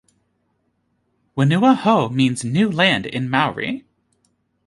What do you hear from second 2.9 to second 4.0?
in Maori.